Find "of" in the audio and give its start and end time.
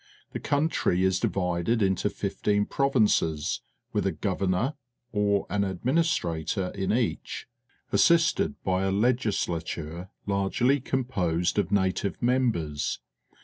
11.59-11.69